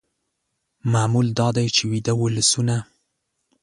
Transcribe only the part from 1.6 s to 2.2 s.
چې ویده